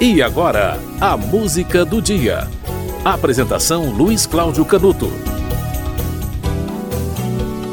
[0.00, 2.46] E agora, a música do dia.
[3.04, 5.10] Apresentação Luiz Cláudio Canuto.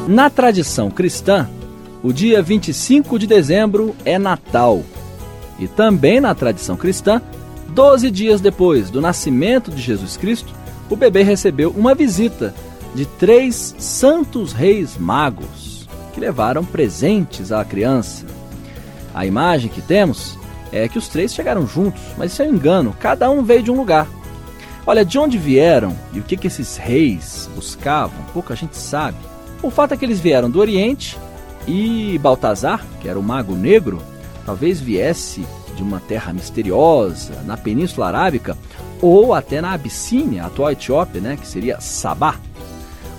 [0.08, 1.48] Na tradição cristã,
[2.02, 4.82] o dia 25 de dezembro é Natal.
[5.56, 7.22] E também na tradição cristã,
[7.68, 10.52] 12 dias depois do nascimento de Jesus Cristo,
[10.90, 12.52] o bebê recebeu uma visita
[12.92, 18.26] de três santos reis magos que levaram presentes à criança.
[19.14, 20.36] A imagem que temos
[20.72, 23.70] é que os três chegaram juntos, mas isso é um engano, cada um veio de
[23.70, 24.06] um lugar.
[24.86, 29.18] Olha, de onde vieram e o que, que esses reis buscavam, pouca gente sabe.
[29.62, 31.18] O fato é que eles vieram do Oriente
[31.66, 34.00] e Baltazar, que era o mago negro,
[34.44, 35.44] talvez viesse
[35.74, 38.56] de uma terra misteriosa na Península Arábica
[39.02, 42.36] ou até na Abissínia, atual Etiópia, né, que seria Sabá.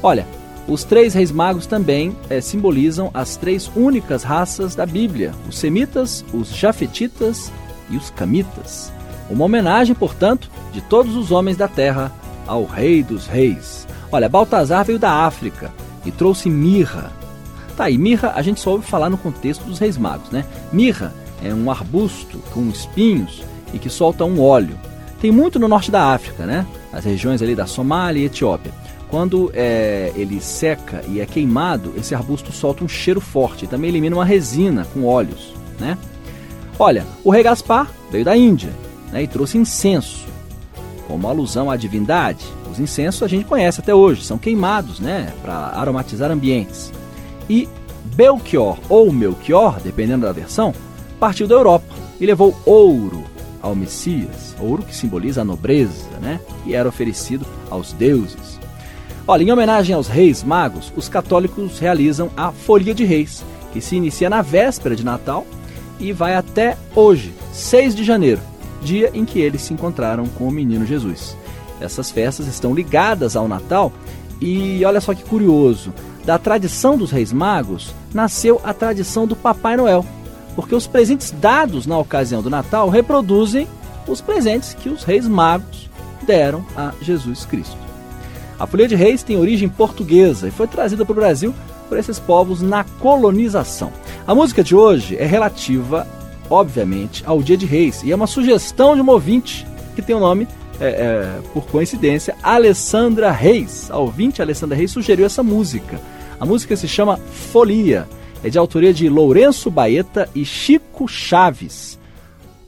[0.02, 0.26] Olha,
[0.68, 6.26] os três reis magos também é, simbolizam as três únicas raças da Bíblia: os semitas,
[6.34, 7.52] os jafetitas
[7.90, 8.92] e os camitas.
[9.30, 12.12] Uma homenagem, portanto, de todos os homens da terra
[12.46, 13.88] ao Rei dos Reis.
[14.12, 15.72] Olha, Baltazar veio da África
[16.06, 17.12] e trouxe mirra.
[17.76, 20.46] Tá, e mirra a gente só ouve falar no contexto dos reis magos, né?
[20.72, 23.44] Mirra é um arbusto com espinhos
[23.74, 24.78] e que solta um óleo.
[25.22, 26.66] Tem muito no norte da África, né?
[26.92, 28.74] As regiões ali da Somália e Etiópia.
[29.09, 33.89] Quando é, ele seca e é queimado, esse arbusto solta um cheiro forte e também
[33.89, 35.53] elimina uma resina com óleos.
[35.80, 35.97] Né?
[36.77, 38.72] Olha, o rei Gaspar veio da Índia
[39.11, 40.28] né, e trouxe incenso,
[41.08, 42.45] como alusão à divindade.
[42.72, 46.91] Os incensos a gente conhece até hoje, são queimados né, para aromatizar ambientes.
[47.50, 47.67] E
[48.16, 50.73] Belchior ou Melchior, dependendo da versão,
[51.19, 53.23] partiu da Europa e levou ouro
[53.61, 58.56] ao Messias, ouro que simboliza a nobreza, né, e era oferecido aos deuses.
[59.30, 63.97] Olha, em homenagem aos reis magos, os católicos realizam a Folia de Reis, que se
[63.97, 65.45] inicia na véspera de Natal
[66.00, 68.39] e vai até hoje, 6 de janeiro,
[68.81, 71.36] dia em que eles se encontraram com o menino Jesus.
[71.81, 73.92] Essas festas estão ligadas ao Natal
[74.39, 75.94] e olha só que curioso,
[76.25, 80.06] da tradição dos reis magos nasceu a tradição do Papai Noel,
[80.56, 83.68] porque os presentes dados na ocasião do Natal reproduzem
[84.07, 85.90] os presentes que os reis magos
[86.25, 87.87] deram a Jesus Cristo.
[88.59, 91.53] A Folia de Reis tem origem portuguesa e foi trazida para o Brasil
[91.88, 93.91] por esses povos na colonização.
[94.25, 96.07] A música de hoje é relativa,
[96.50, 99.66] obviamente, ao Dia de Reis e é uma sugestão de um ouvinte
[99.96, 100.47] que tem o nome,
[100.79, 103.90] é, é, por coincidência, Alessandra Reis.
[103.91, 106.00] A ouvinte Alessandra Reis sugeriu essa música.
[106.40, 108.07] A música se chama Folia,
[108.44, 111.97] é de autoria de Lourenço Baeta e Chico Chaves,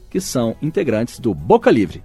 [0.08, 2.02] que são integrantes do Boca Livre.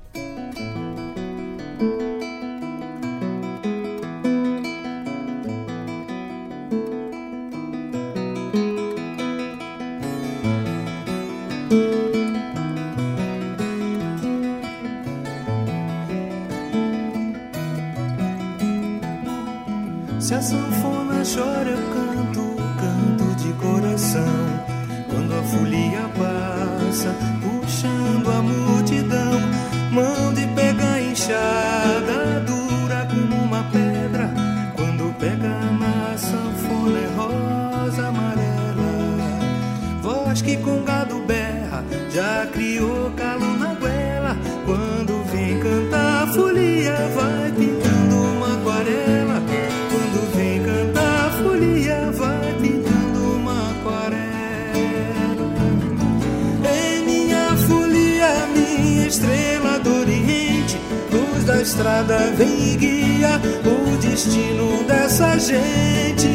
[61.65, 66.27] Estrada vem e guia o destino dessa gente.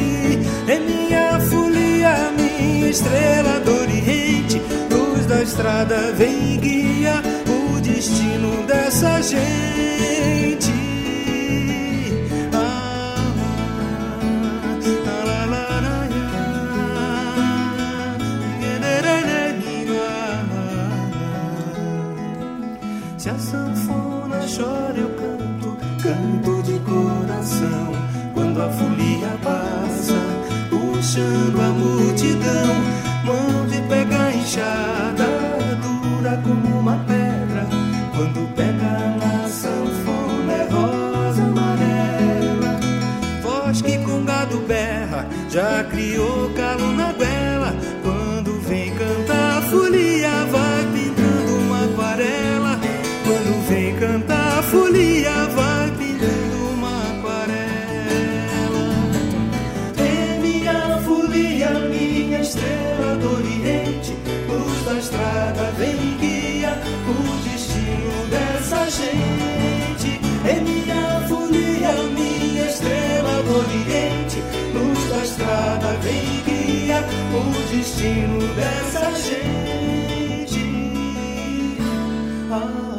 [0.69, 8.67] Em minha folia, minha estrela do Oriente, luz da estrada vem e guia o destino
[8.67, 10.73] dessa gente.
[12.53, 13.35] Ah.
[23.17, 27.93] Se a sanfona chora, eu canto, canto de coração.
[28.35, 30.19] Quando a folia passa,
[30.69, 32.75] puxando a multidão,
[33.25, 35.27] mão de pegar enxada,
[35.83, 37.67] dura como uma pedra.
[38.17, 42.81] Quando pega na sanfona, é rosa amarela.
[43.43, 47.10] Voz que com gado berra, já criou calo na
[62.51, 64.13] estrela do Oriente,
[64.49, 66.73] luz da estrada, vem guia
[67.07, 67.15] o
[67.49, 70.21] destino dessa gente.
[70.45, 74.43] É minha folia, minha estrela do Oriente,
[74.75, 77.05] luz da estrada, vem guia
[77.39, 77.43] o
[77.73, 80.61] destino dessa gente.
[82.51, 82.90] Ah.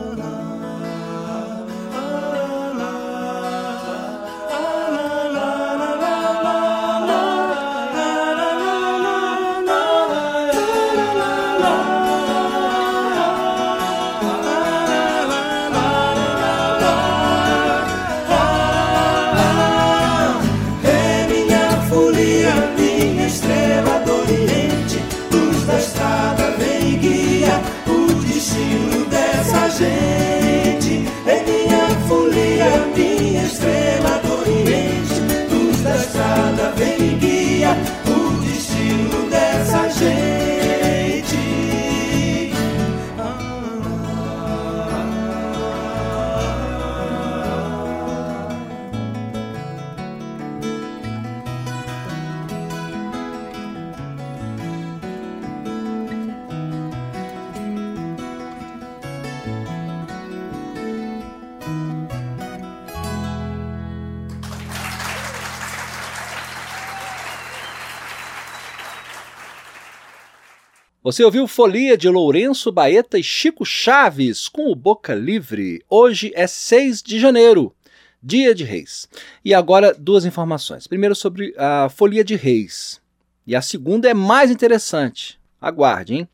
[71.03, 75.83] Você ouviu Folia de Lourenço Baeta e Chico Chaves com o Boca Livre.
[75.89, 77.75] Hoje é 6 de janeiro,
[78.21, 79.09] dia de Reis.
[79.43, 80.85] E agora duas informações.
[80.85, 83.01] Primeiro sobre a Folia de Reis.
[83.47, 85.39] E a segunda é mais interessante.
[85.59, 86.29] Aguarde, hein?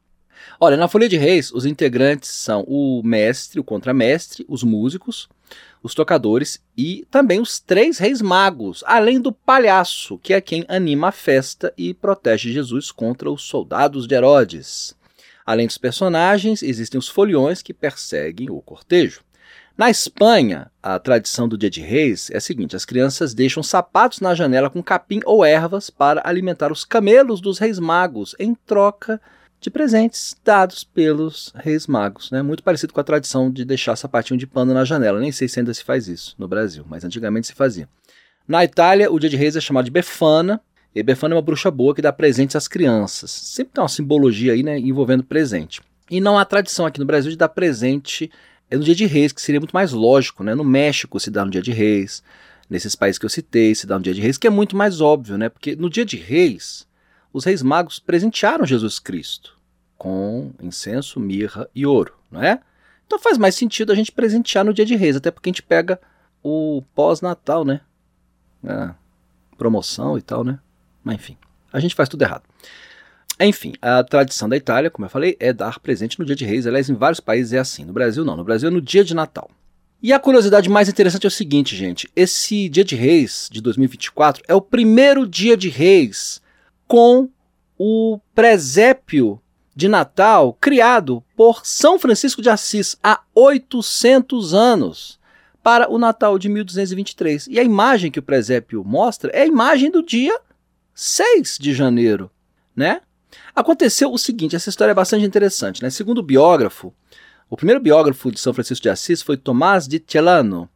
[0.59, 5.29] Olha, na Folia de Reis, os integrantes são o mestre, o contramestre, os músicos,
[5.81, 11.09] os tocadores e também os três reis magos, além do palhaço, que é quem anima
[11.09, 14.95] a festa e protege Jesus contra os soldados de Herodes.
[15.45, 19.21] Além dos personagens, existem os foliões que perseguem o cortejo.
[19.77, 24.19] Na Espanha, a tradição do Dia de Reis é a seguinte: as crianças deixam sapatos
[24.19, 29.17] na janela com capim ou ervas para alimentar os camelos dos reis magos em troca
[29.17, 29.36] de
[29.69, 32.41] presentes dados pelos reis magos, né?
[32.41, 35.19] Muito parecido com a tradição de deixar sapatinho de pano na janela.
[35.19, 37.89] Nem sei se ainda se faz isso no Brasil, mas antigamente se fazia.
[38.47, 40.61] Na Itália, o dia de reis é chamado de Befana,
[40.95, 43.29] e Befana é uma bruxa boa que dá presentes às crianças.
[43.29, 45.81] Sempre tem uma simbologia aí, né, envolvendo presente.
[46.09, 48.31] E não há tradição aqui no Brasil de dar presente
[48.69, 50.53] é no dia de reis, que seria muito mais lógico, né?
[50.53, 52.21] No México se dá no dia de reis,
[52.69, 54.99] nesses países que eu citei se dá no dia de reis, que é muito mais
[54.99, 55.49] óbvio, né?
[55.49, 56.85] Porque no dia de reis
[57.31, 59.57] os reis magos presentearam Jesus Cristo
[59.97, 62.59] com incenso, mirra e ouro, não é?
[63.05, 65.63] Então faz mais sentido a gente presentear no dia de reis, até porque a gente
[65.63, 65.99] pega
[66.43, 67.81] o pós-natal, né?
[68.63, 68.91] É,
[69.57, 70.59] promoção e tal, né?
[71.03, 71.37] Mas enfim,
[71.71, 72.43] a gente faz tudo errado.
[73.39, 76.65] Enfim, a tradição da Itália, como eu falei, é dar presente no dia de reis.
[76.65, 77.85] Aliás, em vários países é assim.
[77.85, 78.35] No Brasil, não.
[78.35, 79.49] No Brasil é no dia de Natal.
[80.01, 84.43] E a curiosidade mais interessante é o seguinte, gente: esse dia de reis de 2024
[84.47, 86.41] é o primeiro dia de reis
[86.87, 87.29] com
[87.77, 89.41] o presépio
[89.75, 95.19] de Natal criado por São Francisco de Assis há 800 anos
[95.61, 97.47] para o Natal de 1223.
[97.47, 100.39] E a imagem que o presépio mostra é a imagem do dia
[100.95, 102.31] 6 de janeiro,
[102.75, 103.01] né?
[103.53, 105.89] Aconteceu o seguinte, essa história é bastante interessante, né?
[105.89, 106.93] Segundo o biógrafo,
[107.49, 110.67] o primeiro biógrafo de São Francisco de Assis foi Tomás de Celano,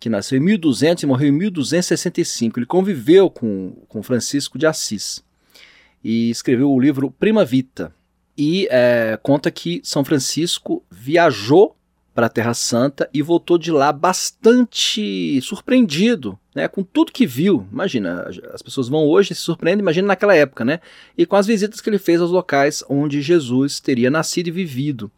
[0.00, 2.58] que nasceu em 1200 e morreu em 1265.
[2.58, 5.22] Ele conviveu com, com Francisco de Assis
[6.02, 7.94] e escreveu o livro Prima Vita.
[8.36, 11.76] E é, conta que São Francisco viajou
[12.14, 17.66] para a Terra Santa e voltou de lá bastante surpreendido, né, com tudo que viu.
[17.72, 20.80] Imagina, as pessoas vão hoje se surpreendem, imagina naquela época, né?
[21.16, 25.10] E com as visitas que ele fez aos locais onde Jesus teria nascido e vivido.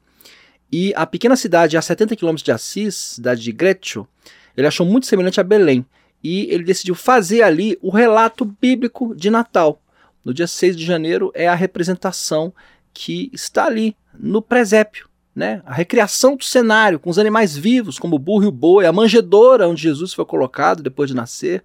[0.71, 4.09] E a pequena cidade a 70 quilômetros de Assis, cidade de Greccio,
[4.57, 5.85] ele achou muito semelhante a Belém.
[6.23, 9.81] E ele decidiu fazer ali o relato bíblico de Natal.
[10.25, 12.53] No dia 6 de janeiro é a representação
[12.93, 15.63] que está ali no presépio, né?
[15.67, 18.93] A recriação do cenário com os animais vivos, como o burro e o boi, a
[18.93, 21.63] manjedoura onde Jesus foi colocado depois de nascer,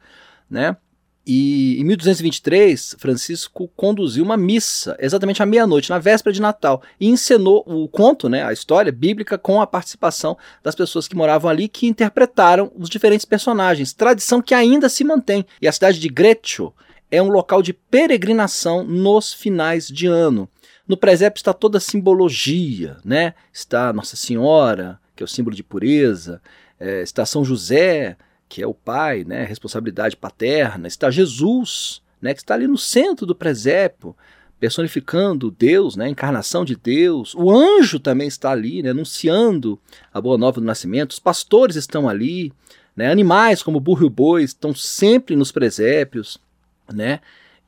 [0.50, 0.75] né?
[1.32, 7.08] E em 1223, Francisco conduziu uma missa, exatamente à meia-noite, na véspera de Natal, e
[7.08, 11.68] encenou o conto, né, a história bíblica, com a participação das pessoas que moravam ali,
[11.68, 15.46] que interpretaram os diferentes personagens, tradição que ainda se mantém.
[15.62, 16.74] E a cidade de Greccio
[17.12, 20.48] é um local de peregrinação nos finais de ano.
[20.88, 23.34] No presépio está toda a simbologia, né?
[23.54, 26.42] Está Nossa Senhora, que é o símbolo de pureza,
[26.80, 29.44] é, está São José, que é o pai, né?
[29.44, 32.34] Responsabilidade paterna, está Jesus, né?
[32.34, 34.16] Que está ali no centro do presépio,
[34.60, 36.06] personificando Deus, né?
[36.06, 37.36] A encarnação de Deus.
[37.36, 38.89] O anjo também está ali, né?
[38.89, 39.80] Anunciando
[40.12, 41.12] a boa nova do nascimento.
[41.12, 42.51] Os pastores estão ali,
[42.96, 43.12] né?
[43.12, 46.39] Animais como burro e boi estão sempre nos presépios
[46.93, 47.19] né?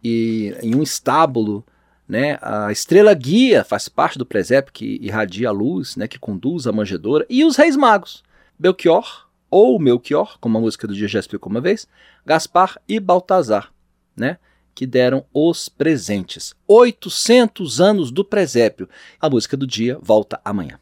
[0.04, 1.66] E em um estábulo,
[2.08, 2.38] né?
[2.42, 6.08] A estrela guia faz parte do presépio que irradia a luz, né?
[6.08, 7.26] Que conduz a manjedoura.
[7.30, 8.24] E os reis magos,
[8.60, 11.88] Belchior ou Melchior, como a música do dia já explicou uma vez,
[12.26, 13.72] Gaspar e Baltazar,
[14.16, 14.38] né?
[14.76, 16.54] Que deram os presentes.
[16.68, 18.90] 800 anos do presépio.
[19.20, 20.81] A música do dia volta amanhã.